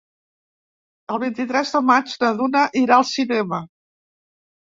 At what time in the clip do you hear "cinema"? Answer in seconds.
3.11-3.61